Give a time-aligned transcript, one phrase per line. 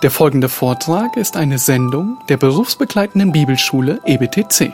[0.00, 4.72] Der folgende Vortrag ist eine Sendung der berufsbegleitenden Bibelschule EBTC.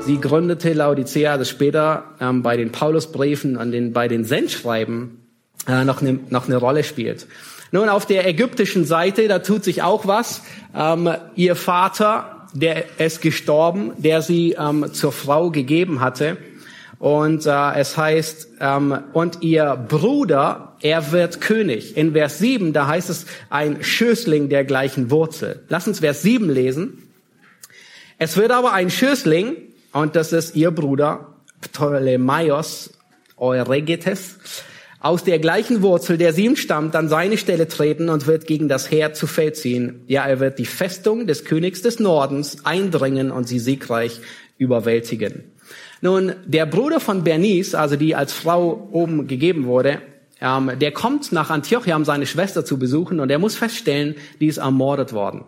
[0.00, 5.22] Sie gründete Laodicea, das später ähm, bei den Paulusbriefen und den, bei den Sendschreiben
[5.66, 7.26] äh, noch, eine, noch eine Rolle spielt.
[7.74, 10.42] Nun, auf der ägyptischen Seite, da tut sich auch was.
[10.76, 16.36] Ähm, ihr Vater, der ist gestorben, der sie ähm, zur Frau gegeben hatte.
[17.00, 21.96] Und äh, es heißt, ähm, und ihr Bruder, er wird König.
[21.96, 25.64] In Vers 7, da heißt es, ein Schößling der gleichen Wurzel.
[25.68, 27.02] Lass uns Vers 7 lesen.
[28.18, 29.56] Es wird aber ein Schößling,
[29.90, 32.92] und das ist ihr Bruder Ptolemaios
[33.36, 34.38] Euregetes,
[35.04, 38.70] aus der gleichen Wurzel, der sie ihm stammt, an seine Stelle treten und wird gegen
[38.70, 40.02] das Heer zu Feld ziehen.
[40.06, 44.22] Ja, er wird die Festung des Königs des Nordens eindringen und sie siegreich
[44.56, 45.44] überwältigen.
[46.00, 50.00] Nun, der Bruder von Bernice, also die als Frau oben gegeben wurde,
[50.40, 54.46] ähm, der kommt nach Antiochia, um seine Schwester zu besuchen und er muss feststellen, die
[54.46, 55.44] ist ermordet worden.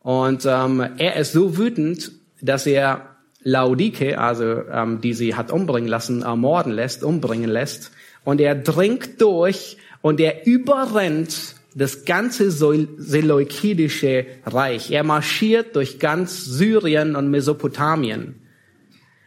[0.00, 5.88] Und ähm, er ist so wütend, dass er Laudike, also ähm, die sie hat umbringen
[5.88, 7.90] lassen, ermorden lässt, umbringen lässt.
[8.24, 14.90] Und er dringt durch und er überrennt das ganze Seleukidische Reich.
[14.90, 18.40] Er marschiert durch ganz Syrien und Mesopotamien.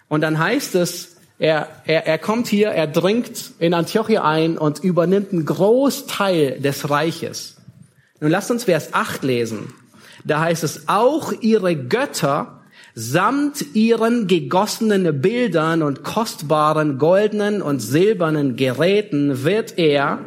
[0.07, 4.83] Und dann heißt es, er, er, er kommt hier, er dringt in Antiochia ein und
[4.83, 7.57] übernimmt einen Großteil des Reiches.
[8.19, 9.73] Nun lasst uns Vers 8 lesen.
[10.23, 12.56] Da heißt es, auch ihre Götter
[12.99, 20.17] samt ihren gegossenen Bildern und kostbaren goldenen und silbernen Geräten wird er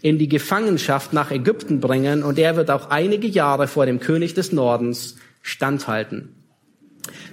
[0.00, 4.34] in die Gefangenschaft nach Ägypten bringen und er wird auch einige Jahre vor dem König
[4.34, 6.28] des Nordens standhalten.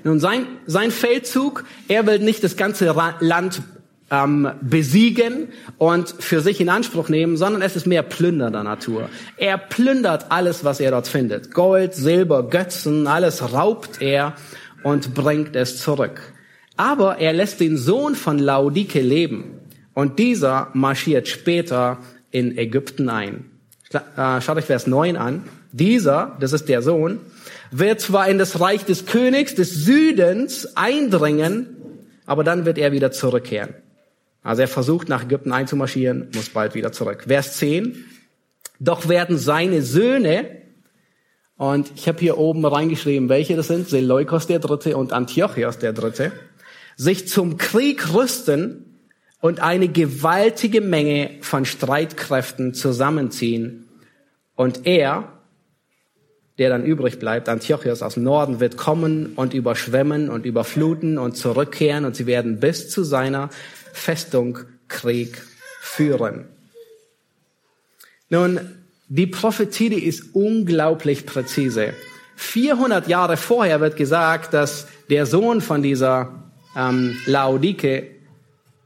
[0.03, 3.61] Nun, sein, sein Feldzug, er will nicht das ganze Land
[4.09, 9.09] ähm, besiegen und für sich in Anspruch nehmen, sondern es ist mehr plündernder Natur.
[9.37, 11.53] Er plündert alles, was er dort findet.
[11.53, 14.33] Gold, Silber, Götzen, alles raubt er
[14.87, 16.21] und bringt es zurück.
[16.77, 19.59] Aber er lässt den Sohn von Laudike leben
[19.93, 21.97] und dieser marschiert später
[22.31, 23.51] in Ägypten ein.
[23.91, 25.43] Äh, schaut euch Vers 9 an.
[25.73, 27.19] Dieser, das ist der Sohn,
[27.69, 31.67] wird zwar in das Reich des Königs des Südens eindringen,
[32.25, 33.73] aber dann wird er wieder zurückkehren.
[34.41, 37.25] Also er versucht nach Ägypten einzumarschieren, muss bald wieder zurück.
[37.27, 38.05] Vers 10.
[38.79, 40.66] Doch werden seine Söhne
[41.57, 45.91] und ich habe hier oben reingeschrieben, welche das sind, Seleukos der Dritte und Antiochos der
[45.91, 46.31] Dritte,
[46.95, 48.85] sich zum Krieg rüsten
[49.41, 53.87] und eine gewaltige Menge von Streitkräften zusammenziehen.
[54.55, 55.31] Und er,
[56.59, 61.37] der dann übrig bleibt, Antiochos aus dem Norden, wird kommen und überschwemmen und überfluten und
[61.37, 63.49] zurückkehren und sie werden bis zu seiner
[63.93, 65.41] Festung Krieg
[65.81, 66.45] führen.
[68.29, 68.76] Nun,
[69.09, 71.93] die Prophetie die ist unglaublich präzise.
[72.35, 76.43] 400 Jahre vorher wird gesagt, dass der Sohn von dieser
[76.75, 78.11] ähm, Laodike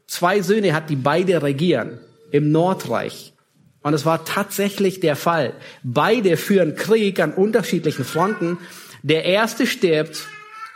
[0.07, 1.99] zwei Söhne hat, die beide regieren
[2.31, 3.33] im Nordreich.
[3.81, 5.53] Und es war tatsächlich der Fall.
[5.83, 8.57] Beide führen Krieg an unterschiedlichen Fronten.
[9.01, 10.27] Der erste stirbt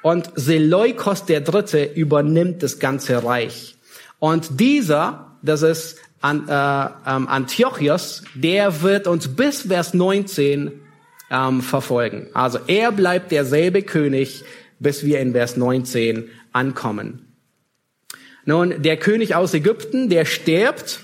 [0.01, 3.75] und Seleukos der Dritte übernimmt das ganze Reich.
[4.19, 6.51] Und dieser, das ist an, äh,
[7.09, 10.71] ähm, Antiochos, der wird uns bis Vers 19
[11.31, 12.27] ähm, verfolgen.
[12.33, 14.43] Also er bleibt derselbe König,
[14.79, 17.33] bis wir in Vers 19 ankommen.
[18.45, 20.99] Nun, der König aus Ägypten, der stirbt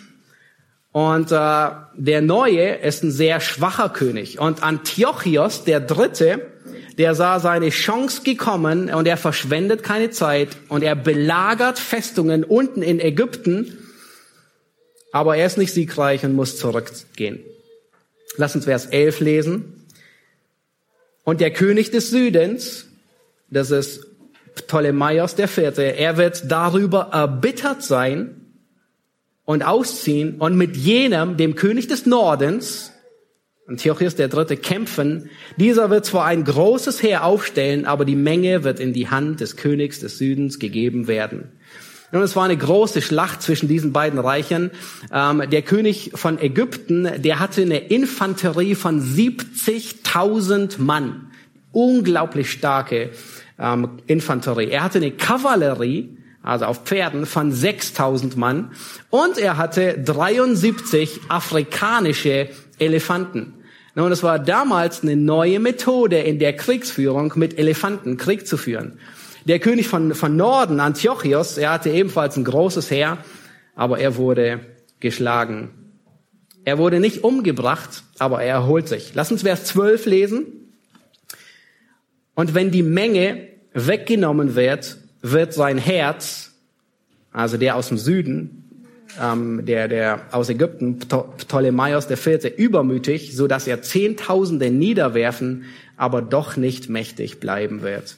[0.91, 4.39] und äh, der neue ist ein sehr schwacher König.
[4.39, 6.51] Und Antiochos, der dritte,
[6.97, 12.81] der sah seine Chance gekommen und er verschwendet keine Zeit und er belagert Festungen unten
[12.81, 13.77] in Ägypten
[15.11, 17.39] aber er ist nicht siegreich und muss zurückgehen.
[18.37, 19.85] Lass uns Vers 11 lesen.
[21.23, 22.87] Und der König des Südens,
[23.49, 24.07] das ist
[24.55, 28.41] Ptolemaios der Vierte, er wird darüber erbittert sein
[29.45, 32.91] und ausziehen und mit jenem, dem König des Nordens,
[33.67, 35.29] Antiochus der Dritte, kämpfen.
[35.57, 39.55] Dieser wird zwar ein großes Heer aufstellen, aber die Menge wird in die Hand des
[39.55, 41.51] Königs des Südens gegeben werden.
[42.11, 44.71] Und es war eine große Schlacht zwischen diesen beiden Reichen.
[45.13, 51.31] Ähm, der König von Ägypten, der hatte eine Infanterie von 70.000 Mann.
[51.71, 53.11] Unglaublich starke
[53.57, 54.69] ähm, Infanterie.
[54.69, 58.71] Er hatte eine Kavallerie, also auf Pferden, von 6000 Mann.
[59.09, 63.53] Und er hatte 73 afrikanische Elefanten.
[63.93, 68.99] Nun, es war damals eine neue Methode in der Kriegsführung, mit Elefanten Krieg zu führen.
[69.45, 73.17] Der König von, von Norden, Antiochos, er hatte ebenfalls ein großes Heer,
[73.75, 74.59] aber er wurde
[74.99, 75.71] geschlagen.
[76.63, 79.13] Er wurde nicht umgebracht, aber er erholt sich.
[79.15, 80.45] Lass uns Vers 12 lesen.
[82.35, 86.51] Und wenn die Menge weggenommen wird, wird sein Herz,
[87.31, 88.87] also der aus dem Süden,
[89.19, 95.65] ähm, der, der aus Ägypten, Ptolemaios der Vierte, übermütig, so dass er Zehntausende niederwerfen,
[95.97, 98.17] aber doch nicht mächtig bleiben wird.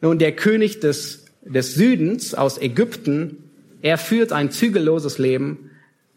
[0.00, 3.50] Nun, der König des, des Südens aus Ägypten,
[3.82, 5.70] er führt ein zügelloses Leben,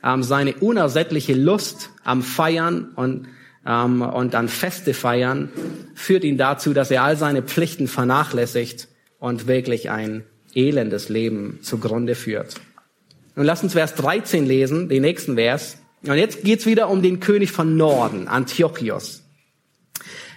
[0.04, 3.28] ähm, seine unersättliche Lust am Feiern und,
[3.66, 5.50] ähm, und an Feste feiern
[5.96, 8.88] führt ihn dazu, dass er all seine Pflichten vernachlässigt
[9.20, 12.56] und wirklich ein elendes Leben zugrunde führt.
[13.36, 15.78] Und lass uns Vers 13 lesen, den nächsten Vers.
[16.04, 19.24] Und jetzt geht's wieder um den König von Norden, Antiochios.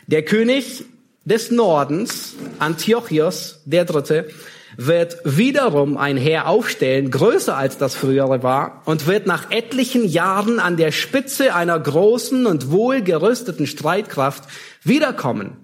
[0.07, 0.85] Der König
[1.31, 4.29] des Nordens, Antiochios, der Dritte,
[4.77, 10.59] wird wiederum ein Heer aufstellen, größer als das frühere war, und wird nach etlichen Jahren
[10.59, 14.45] an der Spitze einer großen und wohlgerüsteten Streitkraft
[14.83, 15.57] wiederkommen.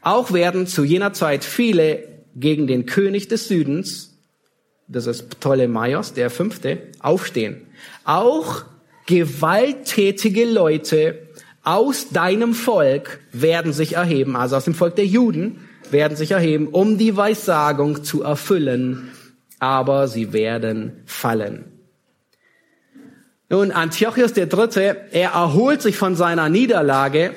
[0.00, 4.18] Auch werden zu jener Zeit viele gegen den König des Südens,
[4.88, 7.68] das ist Ptolemaios, der Fünfte, aufstehen.
[8.04, 8.64] Auch
[9.06, 11.28] gewalttätige Leute
[11.64, 15.60] aus deinem Volk werden sich erheben, also aus dem Volk der Juden,
[15.90, 19.10] werden sich erheben, um die Weissagung zu erfüllen,
[19.58, 21.64] aber sie werden fallen.
[23.48, 27.34] Nun, Antiochus der Dritte, er erholt sich von seiner Niederlage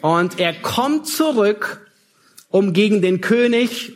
[0.00, 1.88] und er kommt zurück,
[2.48, 3.92] um gegen den König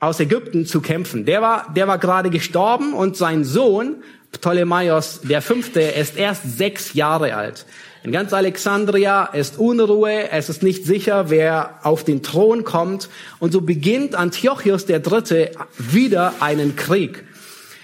[0.00, 1.24] aus Ägypten zu kämpfen.
[1.26, 3.96] Der war, der war gerade gestorben und sein Sohn,
[4.30, 7.66] Ptolemaios der Fünfte, ist erst sechs Jahre alt.
[8.04, 13.08] In ganz Alexandria ist Unruhe, es ist nicht sicher, wer auf den Thron kommt.
[13.40, 17.24] Und so beginnt Antiochus der Dritte wieder einen Krieg.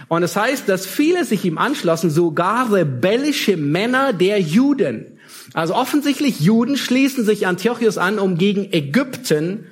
[0.09, 5.19] Und es heißt, dass viele sich ihm anschlossen, sogar rebellische Männer der Juden.
[5.53, 9.67] Also offensichtlich Juden schließen sich Antiochus an, um gegen Ägypten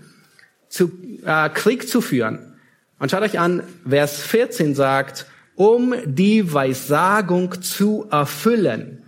[0.68, 0.90] zu,
[1.24, 2.56] äh, Krieg zu führen.
[2.98, 9.01] Und schaut euch an, Vers 14 sagt, um die Weissagung zu erfüllen.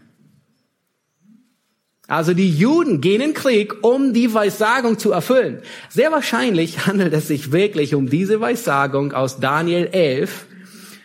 [2.07, 5.63] Also die Juden gehen in Krieg, um die Weissagung zu erfüllen.
[5.89, 10.47] Sehr wahrscheinlich handelt es sich wirklich um diese Weissagung aus Daniel 11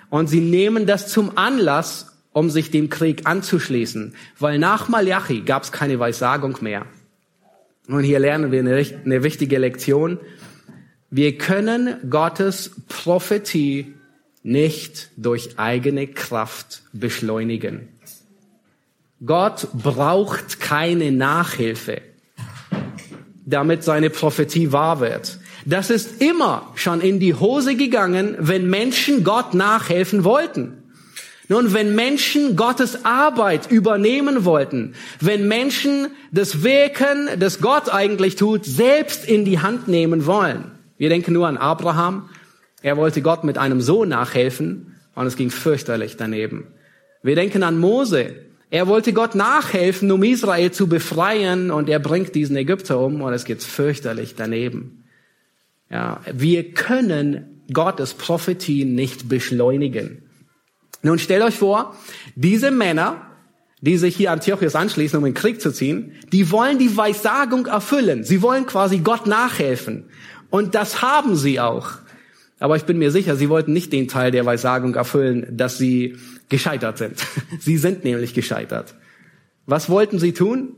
[0.10, 5.64] und sie nehmen das zum Anlass, um sich dem Krieg anzuschließen, weil nach Malachi gab
[5.64, 6.86] es keine Weissagung mehr.
[7.88, 10.20] Und hier lernen wir eine, eine wichtige Lektion.
[11.10, 13.96] Wir können Gottes Prophetie
[14.44, 17.88] nicht durch eigene Kraft beschleunigen.
[19.26, 22.02] Gott braucht keine Nachhilfe,
[23.46, 25.40] damit seine Prophetie wahr wird.
[25.66, 30.84] Das ist immer schon in die Hose gegangen, wenn Menschen Gott nachhelfen wollten.
[31.50, 38.64] Nun, wenn Menschen Gottes Arbeit übernehmen wollten, wenn Menschen das Wirken, das Gott eigentlich tut,
[38.64, 40.72] selbst in die Hand nehmen wollen.
[40.98, 42.30] Wir denken nur an Abraham.
[42.82, 46.68] Er wollte Gott mit einem Sohn nachhelfen und es ging fürchterlich daneben.
[47.22, 48.49] Wir denken an Mose.
[48.72, 53.34] Er wollte Gott nachhelfen, um Israel zu befreien und er bringt diesen Ägypter um und
[53.34, 55.06] es geht fürchterlich daneben.
[55.90, 60.24] Ja, wir können Gottes Prophetien nicht beschleunigen.
[61.02, 61.96] Nun stellt euch vor,
[62.36, 63.26] diese Männer,
[63.82, 67.66] die sich hier Antiochus anschließen, um in den Krieg zu ziehen, die wollen die Weissagung
[67.66, 68.24] erfüllen.
[68.24, 70.06] Sie wollen quasi Gott nachhelfen.
[70.50, 71.94] Und das haben sie auch.
[72.60, 76.18] Aber ich bin mir sicher, sie wollten nicht den Teil der Weissagung erfüllen, dass sie
[76.50, 77.16] gescheitert sind.
[77.60, 78.96] Sie sind nämlich gescheitert.
[79.66, 80.74] Was wollten sie tun?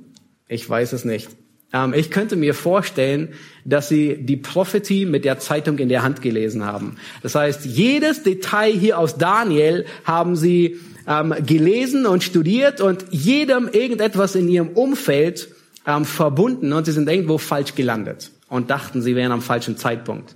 [0.49, 1.29] Ich weiß es nicht.
[1.73, 3.29] Ähm, ich könnte mir vorstellen,
[3.63, 6.97] dass sie die Prophetie mit der Zeitung in der Hand gelesen haben.
[7.23, 13.69] Das heißt, jedes Detail hier aus Daniel haben sie ähm, gelesen und studiert und jedem
[13.69, 15.47] irgendetwas in ihrem Umfeld
[15.87, 20.35] ähm, verbunden und sie sind irgendwo falsch gelandet und dachten, sie wären am falschen Zeitpunkt.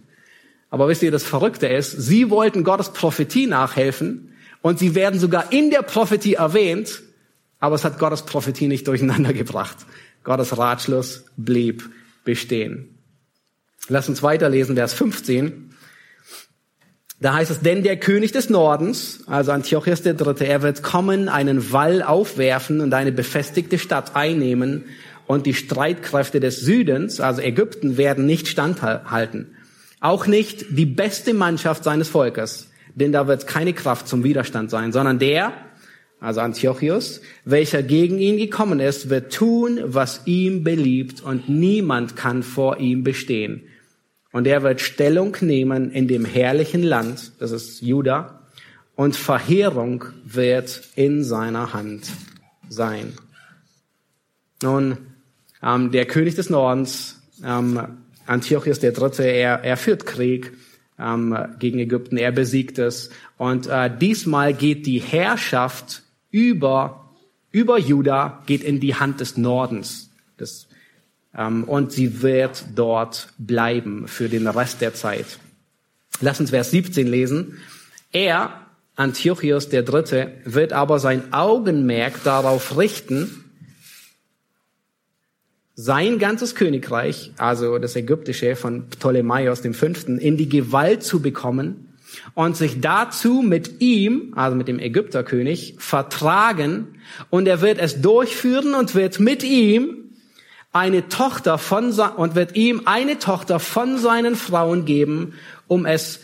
[0.75, 5.53] Aber wisst ihr, das Verrückte ist, sie wollten Gottes Prophetie nachhelfen und sie werden sogar
[5.53, 7.01] in der Prophetie erwähnt,
[7.61, 9.77] aber es hat Gottes Prophetie nicht durcheinander gebracht.
[10.25, 11.89] Gottes Ratschluss blieb
[12.25, 12.89] bestehen.
[13.87, 15.73] Lass uns weiterlesen, Vers 15.
[17.21, 21.29] Da heißt es, denn der König des Nordens, also Antiochus der Dritte, er wird kommen,
[21.29, 24.83] einen Wall aufwerfen und eine befestigte Stadt einnehmen
[25.25, 29.55] und die Streitkräfte des Südens, also Ägypten, werden nicht standhalten.
[29.99, 34.91] Auch nicht die beste Mannschaft seines Volkes denn da wird keine Kraft zum Widerstand sein,
[34.91, 35.53] sondern der,
[36.19, 42.41] also Antiochus, welcher gegen ihn gekommen ist, wird tun, was ihm beliebt und niemand kann
[42.41, 43.63] vor ihm bestehen.
[44.31, 48.41] Und er wird Stellung nehmen in dem herrlichen Land, das ist Juda,
[48.95, 52.07] und Verheerung wird in seiner Hand
[52.69, 53.13] sein.
[54.63, 54.97] Nun,
[55.61, 60.53] ähm, der König des Nordens, ähm, Antiochus III., er, er führt Krieg
[60.99, 63.09] ähm, gegen Ägypten, er besiegt es.
[63.37, 67.11] Und äh, diesmal geht die Herrschaft über,
[67.51, 70.09] über Juda, geht in die Hand des Nordens.
[70.37, 70.67] Das,
[71.37, 75.39] ähm, und sie wird dort bleiben für den Rest der Zeit.
[76.21, 77.59] Lass uns Vers 17 lesen.
[78.11, 78.61] Er,
[78.95, 83.44] Antiochus der Dritte, wird aber sein Augenmerk darauf richten,
[85.75, 91.93] sein ganzes Königreich, also das ägyptische von Ptolemaios dem Fünften, in die Gewalt zu bekommen
[92.33, 96.87] und sich dazu mit ihm, also mit dem Ägypterkönig, vertragen
[97.29, 100.05] und er wird es durchführen und wird mit ihm
[100.71, 105.33] eine Tochter von und wird ihm eine Tochter von seinen Frauen geben,
[105.67, 106.21] um es,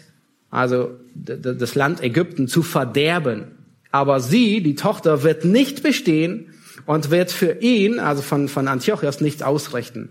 [0.49, 3.57] also das Land Ägypten zu verderben.
[3.91, 6.50] Aber sie, die Tochter, wird nicht bestehen,
[6.85, 10.09] und wird für ihn, also von, von Antiochos, nichts ausrichten.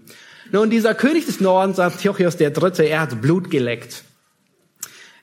[0.52, 4.02] Nun, dieser König des Nordens, Antiochos der Dritte, er hat Blut geleckt.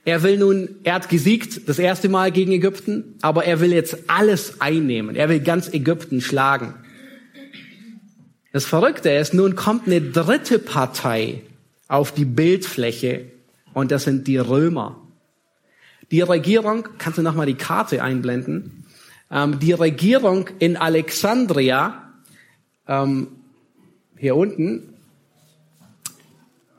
[0.05, 3.97] Er will nun, er hat gesiegt das erste Mal gegen Ägypten, aber er will jetzt
[4.07, 5.17] alles einnehmen.
[5.17, 6.75] Er will ganz Ägypten schlagen.
[8.53, 11.41] Das Verrückte ist, nun kommt eine dritte Partei
[11.89, 13.25] auf die Bildfläche
[13.73, 15.01] und das sind die Römer.
[16.09, 18.85] Die Regierung, kannst du nochmal die Karte einblenden?
[19.31, 22.13] Ähm, die Regierung in Alexandria,
[22.87, 23.27] ähm,
[24.17, 24.93] hier unten,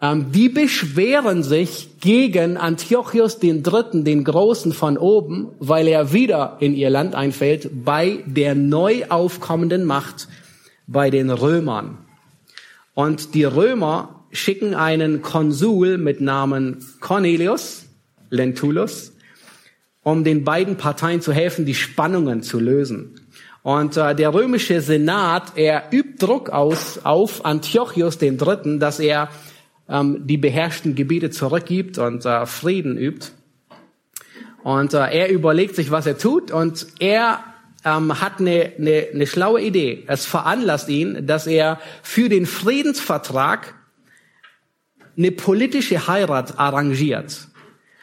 [0.01, 6.57] ähm, die beschweren sich gegen Antiochus den Dritten, den Großen von oben, weil er wieder
[6.61, 10.29] in ihr Land einfällt, bei der neu aufkommenden Macht,
[10.87, 11.99] bei den Römern.
[12.95, 17.87] Und die Römer schicken einen Konsul mit Namen Cornelius
[18.31, 19.13] Lentulus
[20.13, 23.21] um den beiden Parteien zu helfen, die Spannungen zu lösen.
[23.63, 29.29] Und äh, der römische Senat, er übt Druck aus auf Antiochus Dritten, dass er
[29.89, 33.29] ähm, die beherrschten Gebiete zurückgibt und äh, Frieden übt.
[34.63, 37.45] Und äh, er überlegt sich, was er tut, und er
[37.85, 40.05] ähm, hat eine, eine, eine schlaue Idee.
[40.07, 43.75] Es veranlasst ihn, dass er für den Friedensvertrag
[45.17, 47.49] eine politische Heirat arrangiert.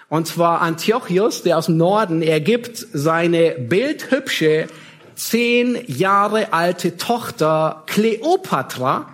[0.09, 4.67] Und zwar Antiochus, der aus dem Norden, er gibt seine bildhübsche,
[5.15, 9.09] zehn Jahre alte Tochter Kleopatra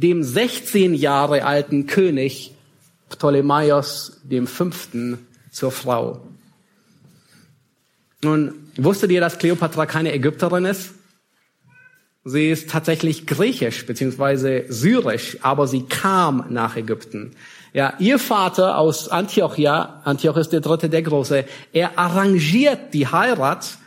[0.00, 2.54] dem 16 Jahre alten König
[3.10, 5.18] Ptolemaios dem Fünften
[5.50, 6.26] zur Frau.
[8.22, 10.92] Nun, wusstet ihr, dass Kleopatra keine Ägypterin ist?
[12.24, 17.32] Sie ist tatsächlich griechisch beziehungsweise syrisch, aber sie kam nach Ägypten.
[17.72, 23.78] Ja, ihr Vater aus Antiochia, Antiochus der Dritte, der Große, er arrangiert die Heirat,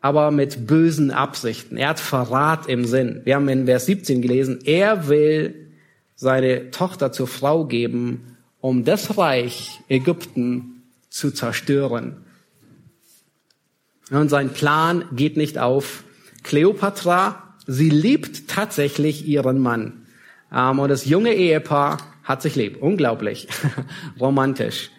[0.00, 1.76] aber mit bösen Absichten.
[1.76, 3.22] Er hat Verrat im Sinn.
[3.24, 5.72] Wir haben in Vers 17 gelesen, er will
[6.14, 12.24] seine Tochter zur Frau geben, um das Reich Ägypten zu zerstören.
[14.10, 16.04] Und sein Plan geht nicht auf.
[16.42, 19.97] Kleopatra, sie liebt tatsächlich ihren Mann.
[20.54, 22.82] Ähm, und das junge Ehepaar hat sich lieb.
[22.82, 23.48] Unglaublich.
[24.20, 24.90] Romantisch.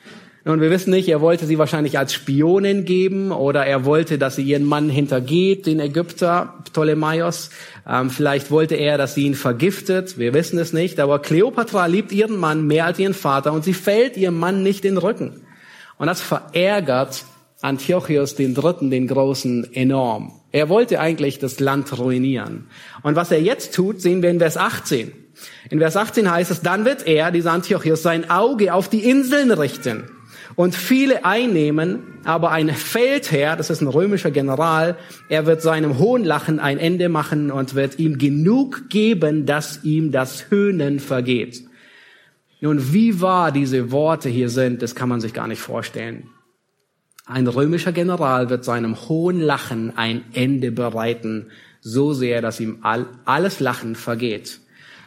[0.46, 4.38] Nun, wir wissen nicht, er wollte sie wahrscheinlich als Spionin geben oder er wollte, dass
[4.38, 7.50] sie ihren Mann hintergeht, den Ägypter Ptolemaios.
[7.88, 10.18] Ähm, vielleicht wollte er, dass sie ihn vergiftet.
[10.18, 11.00] Wir wissen es nicht.
[11.00, 14.86] Aber Kleopatra liebt ihren Mann mehr als ihren Vater und sie fällt ihrem Mann nicht
[14.86, 15.42] den Rücken.
[15.98, 17.26] Und das verärgert
[17.62, 20.32] Antiochus den Dritten, den Großen, enorm.
[20.52, 22.68] Er wollte eigentlich das Land ruinieren.
[23.04, 25.12] Und was er jetzt tut, sehen wir in Vers 18.
[25.70, 29.52] In Vers 18 heißt es, dann wird er, dieser Antiochus, sein Auge auf die Inseln
[29.52, 30.06] richten
[30.56, 34.98] und viele einnehmen, aber ein Feldherr, das ist ein römischer General,
[35.30, 40.50] er wird seinem Hohnlachen ein Ende machen und wird ihm genug geben, dass ihm das
[40.50, 41.64] Höhnen vergeht.
[42.62, 46.30] Nun, wie wahr diese Worte hier sind, das kann man sich gar nicht vorstellen.
[47.26, 53.06] Ein römischer General wird seinem hohen Lachen ein Ende bereiten, so sehr, dass ihm all,
[53.24, 54.60] alles Lachen vergeht.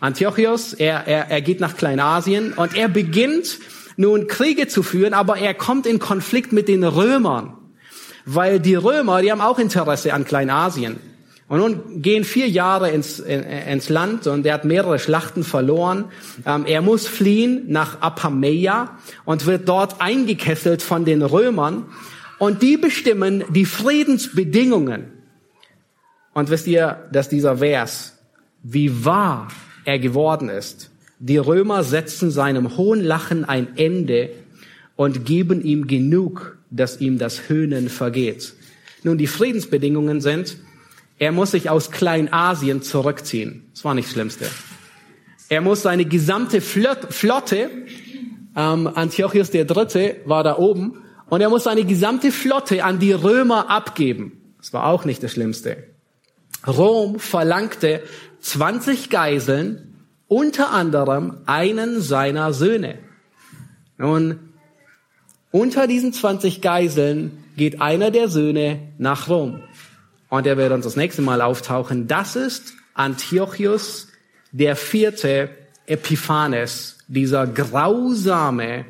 [0.02, 3.60] Antiochos, er, er, er geht nach Kleinasien und er beginnt
[3.96, 7.56] nun Kriege zu führen, aber er kommt in Konflikt mit den Römern,
[8.24, 10.98] weil die Römer, die haben auch Interesse an Kleinasien.
[11.46, 16.06] Und nun gehen vier Jahre ins, ins Land und er hat mehrere Schlachten verloren.
[16.46, 21.84] Ähm, er muss fliehen nach Apameia und wird dort eingekesselt von den Römern.
[22.38, 25.12] Und die bestimmen die Friedensbedingungen.
[26.32, 28.18] Und wisst ihr, dass dieser Vers,
[28.62, 29.48] wie wahr
[29.84, 30.90] er geworden ist.
[31.18, 34.30] Die Römer setzen seinem hohen Lachen ein Ende
[34.96, 38.54] und geben ihm genug, dass ihm das Höhnen vergeht.
[39.04, 40.56] Nun, die Friedensbedingungen sind,
[41.18, 43.66] er muss sich aus Kleinasien zurückziehen.
[43.72, 44.46] Das war nicht das Schlimmste.
[45.48, 47.70] Er muss seine gesamte Flotte,
[48.56, 53.12] ähm, Antiochus der Dritte war da oben, und er muss seine gesamte Flotte an die
[53.12, 54.54] Römer abgeben.
[54.58, 55.91] Das war auch nicht das Schlimmste.
[56.66, 58.02] Rom verlangte
[58.40, 62.98] 20 Geiseln, unter anderem einen seiner Söhne.
[63.98, 64.38] Nun,
[65.50, 69.62] unter diesen 20 Geiseln geht einer der Söhne nach Rom.
[70.28, 72.08] Und er wird uns das nächste Mal auftauchen.
[72.08, 74.08] Das ist Antiochus
[74.50, 75.50] der vierte
[75.86, 78.86] Epiphanes, dieser grausame,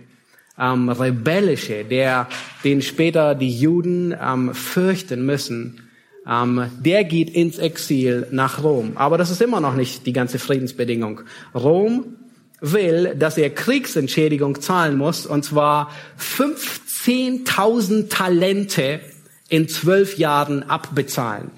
[0.58, 2.28] ähm, rebellische, der,
[2.62, 5.81] den später die Juden ähm, fürchten müssen
[6.28, 8.92] ähm, der geht ins Exil nach Rom.
[8.96, 11.20] Aber das ist immer noch nicht die ganze Friedensbedingung.
[11.54, 12.16] Rom
[12.60, 19.00] will, dass er Kriegsentschädigung zahlen muss, und zwar 15.000 Talente
[19.48, 21.50] in zwölf Jahren abbezahlen.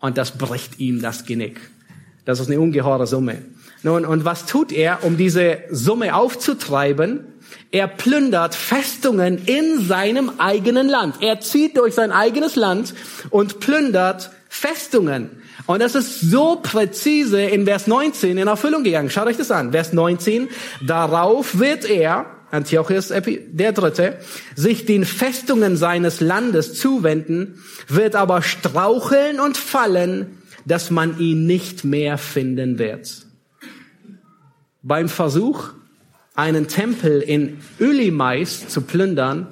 [0.00, 1.60] Und das bricht ihm das Genick.
[2.24, 3.42] Das ist eine ungeheure Summe.
[3.82, 7.20] Nun, und was tut er, um diese Summe aufzutreiben?
[7.70, 11.16] Er plündert Festungen in seinem eigenen Land.
[11.20, 12.94] Er zieht durch sein eigenes Land
[13.30, 15.42] und plündert Festungen.
[15.66, 19.10] Und das ist so präzise in Vers 19 in Erfüllung gegangen.
[19.10, 19.72] Schaut euch das an.
[19.72, 20.48] Vers 19.
[20.86, 24.18] Darauf wird er, Antiochus der Dritte,
[24.54, 31.84] sich den Festungen seines Landes zuwenden, wird aber straucheln und fallen, dass man ihn nicht
[31.84, 33.26] mehr finden wird.
[34.82, 35.70] Beim Versuch,
[36.34, 39.48] einen Tempel in Ölimais zu plündern,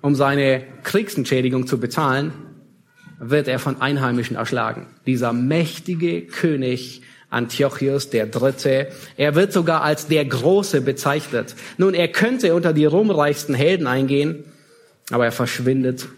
[0.00, 2.32] um seine Kriegsentschädigung zu bezahlen,
[3.20, 4.86] wird er von Einheimischen erschlagen.
[5.06, 8.88] Dieser mächtige König Antiochus der Dritte.
[9.16, 11.54] Er wird sogar als der Große bezeichnet.
[11.76, 14.44] Nun, er könnte unter die ruhmreichsten Helden eingehen,
[15.10, 16.08] aber er verschwindet.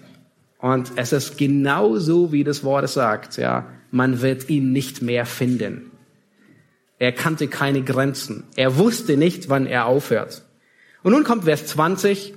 [0.58, 3.66] Und es ist genau so, wie das Wort sagt, ja.
[3.92, 5.89] Man wird ihn nicht mehr finden.
[7.00, 8.44] Er kannte keine Grenzen.
[8.56, 10.42] Er wusste nicht, wann er aufhört.
[11.02, 12.34] Und nun kommt Vers 20.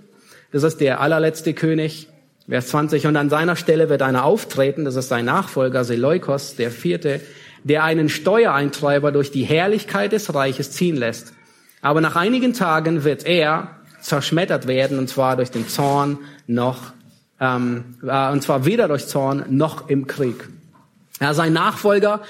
[0.53, 2.07] Das ist der allerletzte König.
[2.47, 3.05] Vers 20.
[3.07, 4.85] Und an seiner Stelle wird einer auftreten.
[4.85, 7.19] Das ist sein Nachfolger Seleukos, der vierte,
[7.65, 11.33] der einen Steuereintreiber durch die Herrlichkeit des Reiches ziehen lässt.
[11.81, 16.93] Aber nach einigen Tagen wird er zerschmettert werden, und zwar durch den Zorn noch,
[17.41, 20.47] ähm, äh, und zwar weder durch Zorn noch im Krieg.
[21.19, 22.21] Ja, sein Nachfolger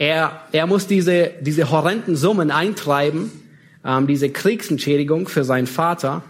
[0.00, 3.30] er, er muss diese, diese horrenden Summen eintreiben,
[3.84, 6.22] ähm, diese Kriegsentschädigung für seinen Vater.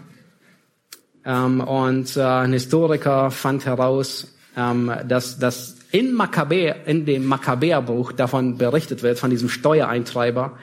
[1.23, 8.11] Ähm, und äh, ein Historiker fand heraus, ähm, dass, dass in, Makkabä, in dem Makkabäerbuch
[8.11, 10.57] davon berichtet wird, von diesem Steuereintreiber.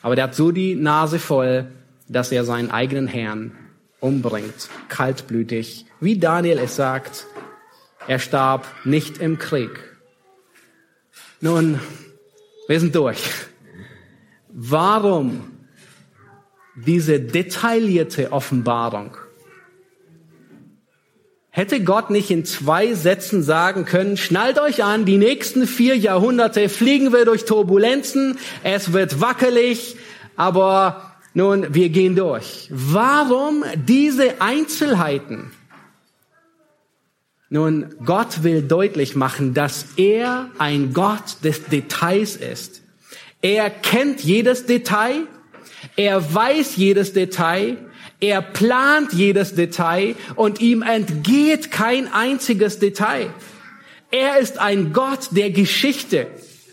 [0.00, 1.66] Aber der hat so die Nase voll,
[2.08, 3.56] dass er seinen eigenen Herrn
[3.98, 5.86] umbringt, kaltblütig.
[5.98, 7.26] Wie Daniel es sagt,
[8.06, 9.80] er starb nicht im Krieg.
[11.40, 11.80] Nun,
[12.68, 13.18] wir sind durch.
[14.48, 15.50] Warum
[16.74, 19.16] diese detaillierte Offenbarung?
[21.50, 26.70] Hätte Gott nicht in zwei Sätzen sagen können, schnallt euch an, die nächsten vier Jahrhunderte
[26.70, 29.96] fliegen wir durch Turbulenzen, es wird wackelig,
[30.34, 32.68] aber nun, wir gehen durch.
[32.70, 35.50] Warum diese Einzelheiten?
[37.52, 42.80] Nun, Gott will deutlich machen, dass er ein Gott des Details ist.
[43.42, 45.26] Er kennt jedes Detail,
[45.94, 47.76] er weiß jedes Detail,
[48.20, 53.28] er plant jedes Detail und ihm entgeht kein einziges Detail.
[54.10, 56.28] Er ist ein Gott der Geschichte.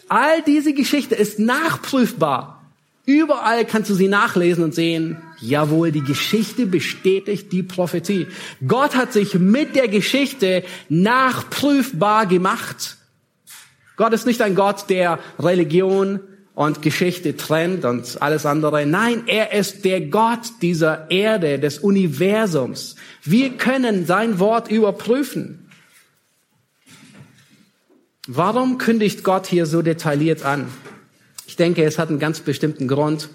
[0.07, 2.63] All diese Geschichte ist nachprüfbar.
[3.05, 8.27] Überall kannst du sie nachlesen und sehen, jawohl, die Geschichte bestätigt die Prophetie.
[8.67, 12.97] Gott hat sich mit der Geschichte nachprüfbar gemacht.
[13.97, 16.21] Gott ist nicht ein Gott, der Religion
[16.55, 18.85] und Geschichte trennt und alles andere.
[18.85, 22.95] Nein, er ist der Gott dieser Erde, des Universums.
[23.23, 25.69] Wir können sein Wort überprüfen.
[28.27, 30.67] Warum kündigt Gott hier so detailliert an?
[31.47, 33.29] Ich denke, es hat einen ganz bestimmten Grund.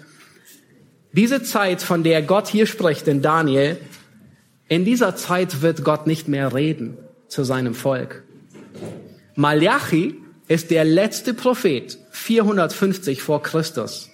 [1.15, 3.77] Diese Zeit, von der Gott hier spricht in Daniel,
[4.67, 6.97] in dieser Zeit wird Gott nicht mehr reden
[7.29, 8.23] zu seinem Volk.
[9.35, 10.15] Malachi
[10.49, 14.09] ist der letzte Prophet, 450 vor Christus.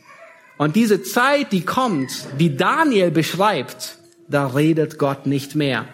[0.59, 5.85] Und diese Zeit, die kommt, die Daniel beschreibt, da redet Gott nicht mehr.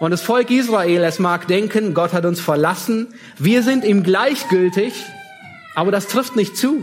[0.00, 3.08] Und das Volk Israel, es mag denken, Gott hat uns verlassen.
[3.38, 4.94] Wir sind ihm gleichgültig.
[5.74, 6.82] Aber das trifft nicht zu.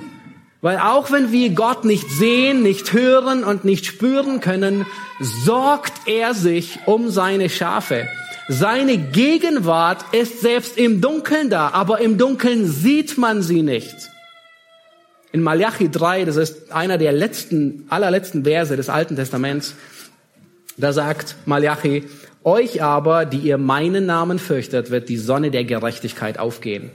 [0.61, 4.85] Weil auch wenn wir Gott nicht sehen, nicht hören und nicht spüren können,
[5.19, 8.07] sorgt er sich um seine Schafe.
[8.47, 13.95] Seine Gegenwart ist selbst im Dunkeln da, aber im Dunkeln sieht man sie nicht.
[15.31, 19.75] In Malachi 3, das ist einer der letzten, allerletzten Verse des Alten Testaments,
[20.77, 22.05] da sagt Malachi,
[22.43, 26.91] euch aber, die ihr meinen Namen fürchtet, wird die Sonne der Gerechtigkeit aufgehen.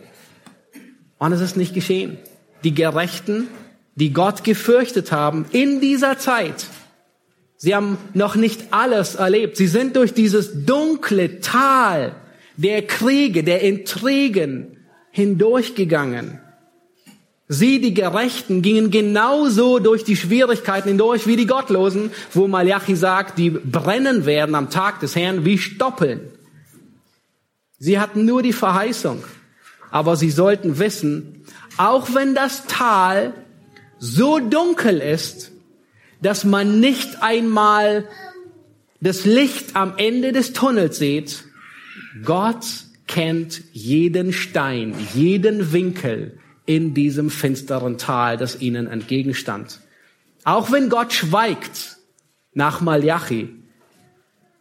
[1.18, 2.18] Und es ist nicht geschehen.
[2.64, 3.48] Die Gerechten,
[3.94, 6.66] die Gott gefürchtet haben in dieser Zeit,
[7.56, 9.56] sie haben noch nicht alles erlebt.
[9.56, 12.14] Sie sind durch dieses dunkle Tal
[12.56, 14.76] der Kriege, der Intrigen
[15.10, 16.40] hindurchgegangen.
[17.48, 23.38] Sie, die Gerechten, gingen genauso durch die Schwierigkeiten hindurch wie die Gottlosen, wo Malachi sagt,
[23.38, 26.20] die brennen werden am Tag des Herrn wie Stoppeln.
[27.78, 29.22] Sie hatten nur die Verheißung.
[29.92, 31.45] Aber sie sollten wissen,
[31.78, 33.34] auch wenn das Tal
[33.98, 35.52] so dunkel ist,
[36.22, 38.08] dass man nicht einmal
[39.00, 41.44] das Licht am Ende des Tunnels sieht,
[42.24, 42.64] Gott
[43.06, 49.80] kennt jeden Stein, jeden Winkel in diesem finsteren Tal, das ihnen entgegenstand.
[50.44, 51.98] Auch wenn Gott schweigt
[52.54, 53.54] nach Malachi,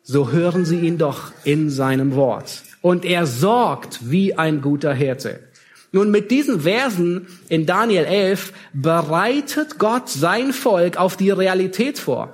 [0.03, 2.61] so hören sie ihn doch in seinem Wort.
[2.81, 5.39] Und er sorgt wie ein guter Hirte.
[5.95, 12.33] Nun, mit diesen Versen in Daniel 11 bereitet Gott sein Volk auf die Realität vor.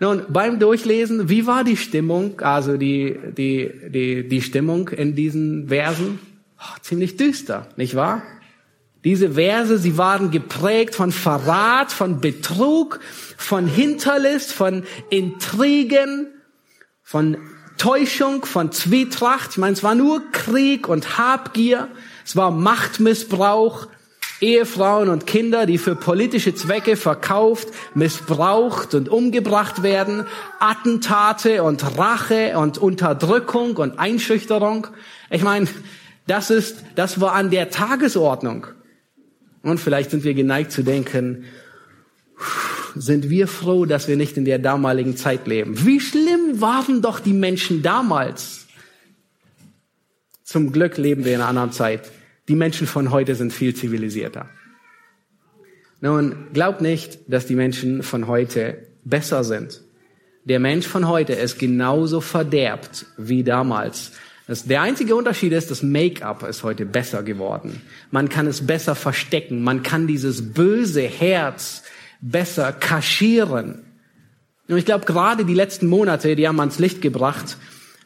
[0.00, 5.68] Nun, beim Durchlesen, wie war die Stimmung, also die, die, die, die Stimmung in diesen
[5.68, 6.18] Versen?
[6.58, 8.22] Oh, ziemlich düster, nicht wahr?
[9.04, 12.98] Diese Verse, sie waren geprägt von Verrat, von Betrug,
[13.36, 16.26] von Hinterlist, von Intrigen,
[17.04, 17.36] von
[17.78, 19.50] Täuschung, von Zwietracht.
[19.52, 21.88] Ich meine, es war nur Krieg und Habgier.
[22.26, 23.86] Es war Machtmissbrauch,
[24.40, 30.26] Ehefrauen und Kinder, die für politische Zwecke verkauft, missbraucht und umgebracht werden,
[30.58, 34.88] Attentate und Rache und Unterdrückung und Einschüchterung.
[35.30, 35.68] Ich meine,
[36.26, 38.66] das ist, das war an der Tagesordnung.
[39.62, 41.44] Und vielleicht sind wir geneigt zu denken,
[42.96, 45.86] sind wir froh, dass wir nicht in der damaligen Zeit leben.
[45.86, 48.65] Wie schlimm waren doch die Menschen damals?
[50.46, 52.12] Zum Glück leben wir in einer anderen Zeit.
[52.46, 54.48] Die Menschen von heute sind viel zivilisierter.
[56.00, 59.82] Nun, glaubt nicht, dass die Menschen von heute besser sind.
[60.44, 64.12] Der Mensch von heute ist genauso verderbt wie damals.
[64.46, 67.82] Das, der einzige Unterschied ist, das Make-up ist heute besser geworden.
[68.12, 69.64] Man kann es besser verstecken.
[69.64, 71.82] Man kann dieses böse Herz
[72.20, 73.84] besser kaschieren.
[74.68, 77.56] Und ich glaube, gerade die letzten Monate, die haben ans Licht gebracht,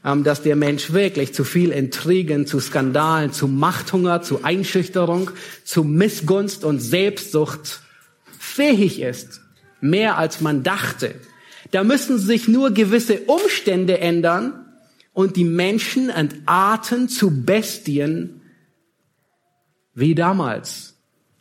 [0.02, 5.30] dass der Mensch wirklich zu viel Intrigen, zu Skandalen, zu Machthunger, zu Einschüchterung,
[5.64, 7.82] zu Missgunst und Selbstsucht
[8.38, 9.42] fähig ist.
[9.80, 11.14] Mehr als man dachte.
[11.70, 14.66] Da müssen sich nur gewisse Umstände ändern
[15.12, 18.40] und die Menschen entarten zu Bestien
[19.94, 20.96] wie damals.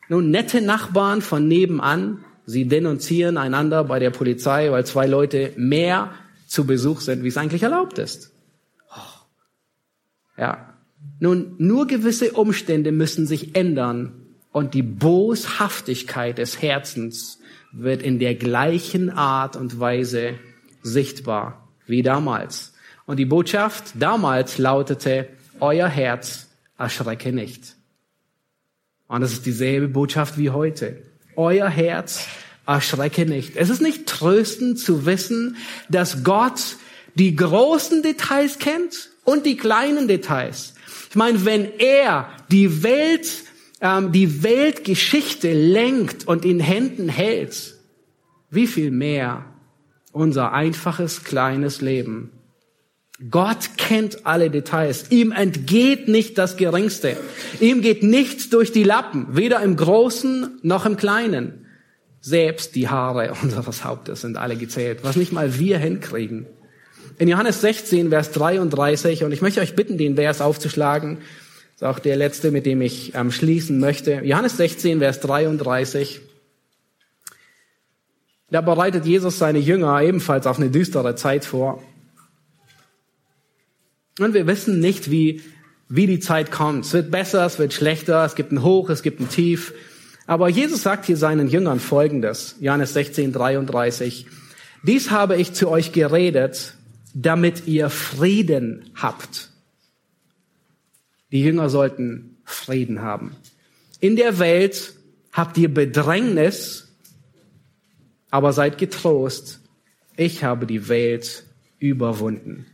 [0.10, 6.12] Nun, nette Nachbarn von nebenan, sie denunzieren einander bei der Polizei, weil zwei Leute mehr
[6.48, 8.32] zu Besuch sind, wie es eigentlich erlaubt ist.
[10.40, 10.74] Ja.
[11.20, 14.14] Nun, nur gewisse Umstände müssen sich ändern
[14.52, 17.40] und die Boshaftigkeit des Herzens
[17.72, 20.36] wird in der gleichen Art und Weise
[20.82, 22.74] sichtbar wie damals.
[23.06, 25.28] Und die Botschaft damals lautete,
[25.60, 26.48] euer Herz
[26.78, 27.76] erschrecke nicht.
[29.08, 31.04] Und das ist dieselbe Botschaft wie heute.
[31.36, 32.28] Euer Herz
[32.66, 33.56] erschrecke nicht.
[33.58, 35.58] Es ist nicht tröstend zu wissen,
[35.90, 36.78] dass Gott
[37.16, 40.74] die großen Details kennt und die kleinen Details.
[41.10, 43.28] Ich meine, wenn er die Welt,
[43.80, 47.76] ähm, die Weltgeschichte lenkt und in Händen hält,
[48.50, 49.46] wie viel mehr
[50.12, 52.32] unser einfaches kleines Leben.
[53.30, 55.12] Gott kennt alle Details.
[55.12, 57.16] Ihm entgeht nicht das Geringste.
[57.60, 61.68] Ihm geht nichts durch die Lappen, weder im Großen noch im Kleinen.
[62.20, 66.48] Selbst die Haare unseres Hauptes sind alle gezählt, was nicht mal wir hinkriegen.
[67.20, 71.84] In Johannes 16, Vers 33, und ich möchte euch bitten, den Vers aufzuschlagen, das ist
[71.84, 74.22] auch der letzte, mit dem ich ähm, schließen möchte.
[74.24, 76.22] Johannes 16, Vers 33.
[78.52, 81.84] Da bereitet Jesus seine Jünger ebenfalls auf eine düstere Zeit vor.
[84.18, 85.42] Und wir wissen nicht, wie,
[85.90, 86.86] wie die Zeit kommt.
[86.86, 89.74] Es wird besser, es wird schlechter, es gibt ein Hoch, es gibt ein Tief.
[90.26, 92.56] Aber Jesus sagt hier seinen Jüngern Folgendes.
[92.62, 94.26] Johannes 16, 33.
[94.84, 96.76] Dies habe ich zu euch geredet,
[97.14, 99.50] damit ihr Frieden habt.
[101.32, 103.36] Die Jünger sollten Frieden haben.
[104.00, 104.94] In der Welt
[105.32, 106.88] habt ihr Bedrängnis,
[108.32, 109.60] aber seid getrost.
[110.18, 111.46] Ich habe die Welt
[111.80, 112.66] überwunden.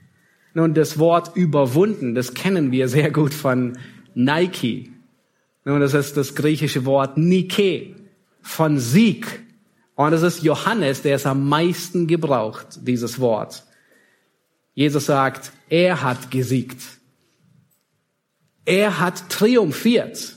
[0.53, 3.77] Nun, das Wort überwunden, das kennen wir sehr gut von
[4.13, 4.91] Nike.
[5.65, 7.95] Nun, das ist das griechische Wort Nike,
[8.41, 9.41] von Sieg.
[9.95, 13.63] Und es ist Johannes, der es am meisten gebraucht, dieses Wort.
[14.75, 16.81] Jesus sagt, er hat gesiegt.
[18.65, 20.35] Er hat triumphiert.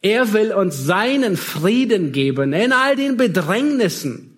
[0.00, 4.30] Er will uns seinen Frieden geben in all den Bedrängnissen.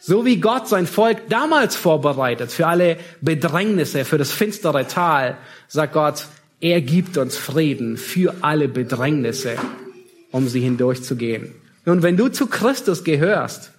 [0.00, 5.92] So wie Gott sein Volk damals vorbereitet für alle Bedrängnisse, für das finstere Tal, sagt
[5.92, 6.26] Gott,
[6.60, 9.56] er gibt uns Frieden für alle Bedrängnisse,
[10.30, 11.54] um sie hindurchzugehen.
[11.84, 13.73] Nun, wenn du zu Christus gehörst,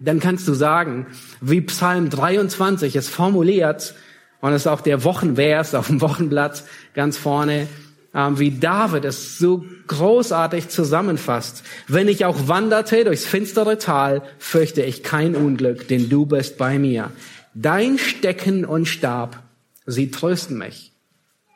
[0.00, 1.06] dann kannst du sagen,
[1.40, 3.94] wie Psalm 23 es formuliert,
[4.40, 6.62] und es ist auch der Wochenvers auf dem Wochenblatt
[6.94, 7.68] ganz vorne,
[8.14, 11.64] ähm, wie David es so großartig zusammenfasst.
[11.88, 16.78] Wenn ich auch wanderte durchs finstere Tal, fürchte ich kein Unglück, denn du bist bei
[16.78, 17.10] mir.
[17.54, 19.42] Dein Stecken und Stab,
[19.86, 20.92] sie trösten mich.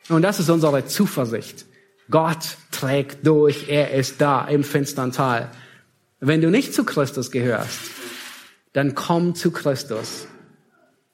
[0.09, 1.65] Und das ist unsere Zuversicht.
[2.09, 5.49] Gott trägt durch, er ist da im finstern Tal.
[6.19, 7.79] Wenn du nicht zu Christus gehörst,
[8.73, 10.27] dann komm zu Christus.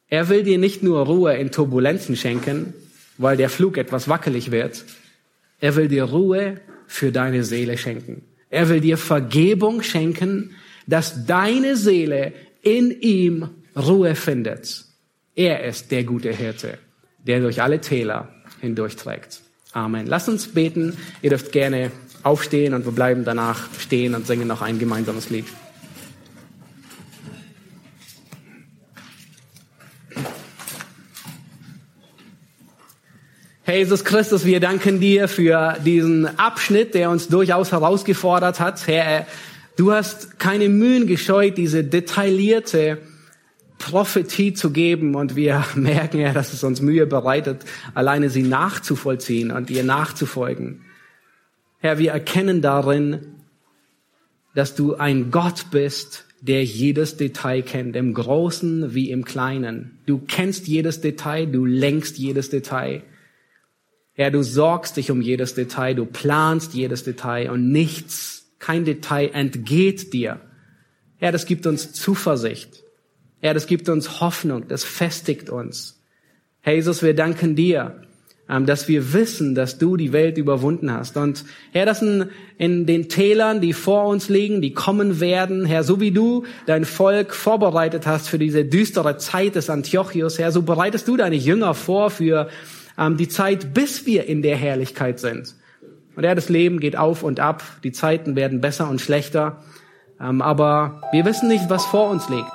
[0.08, 2.74] Er will dir nicht nur Ruhe in Turbulenzen schenken,
[3.18, 4.86] weil der Flug etwas wackelig wird,
[5.60, 8.24] er will dir Ruhe für deine Seele schenken.
[8.50, 14.86] Er will dir Vergebung schenken, dass deine Seele in ihm Ruhe findet.
[15.36, 16.78] Er ist der gute Hirte,
[17.26, 18.30] der durch alle Täler
[18.62, 19.42] hindurchträgt.
[19.74, 20.08] Amen.
[20.08, 20.98] Lass uns beten.
[21.22, 21.92] Ihr dürft gerne
[22.24, 25.46] aufstehen und wir bleiben danach stehen und singen noch ein gemeinsames Lied.
[33.78, 38.88] Jesus Christus, wir danken dir für diesen Abschnitt, der uns durchaus herausgefordert hat.
[38.88, 39.28] Herr,
[39.76, 42.98] du hast keine Mühen gescheut, diese detaillierte
[43.78, 49.52] Prophetie zu geben und wir merken ja, dass es uns Mühe bereitet, alleine sie nachzuvollziehen
[49.52, 50.82] und ihr nachzufolgen.
[51.78, 53.36] Herr, wir erkennen darin,
[54.56, 60.00] dass du ein Gott bist, der jedes Detail kennt, im Großen wie im Kleinen.
[60.08, 63.04] Du kennst jedes Detail, du lenkst jedes Detail.
[64.18, 69.30] Herr, du sorgst dich um jedes Detail, du planst jedes Detail und nichts, kein Detail
[69.32, 70.40] entgeht dir.
[71.18, 72.84] Herr, das gibt uns Zuversicht.
[73.42, 76.02] Herr, das gibt uns Hoffnung, das festigt uns.
[76.62, 78.02] Herr Jesus, wir danken dir,
[78.50, 81.16] ähm, dass wir wissen, dass du die Welt überwunden hast.
[81.16, 85.84] Und Herr, das sind in den Tälern, die vor uns liegen, die kommen werden, Herr,
[85.84, 90.64] so wie du dein Volk vorbereitet hast für diese düstere Zeit des Antiochus, Herr, so
[90.64, 92.50] bereitest du deine Jünger vor für
[92.98, 95.56] die Zeit, bis wir in der Herrlichkeit sind.
[96.16, 99.62] Und ja, das Leben geht auf und ab, die Zeiten werden besser und schlechter,
[100.20, 102.52] ähm, aber wir wissen nicht, was vor uns liegt.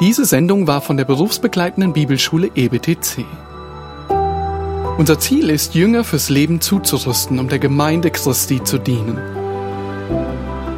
[0.00, 3.24] Diese Sendung war von der berufsbegleitenden Bibelschule EBTC.
[4.98, 9.43] Unser Ziel ist, Jünger fürs Leben zuzurüsten, um der Gemeinde Christi zu dienen.